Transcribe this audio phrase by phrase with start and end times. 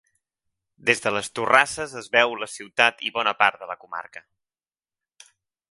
[0.89, 4.27] Des de les torrasses es veu la ciutat i bona part de la comarca.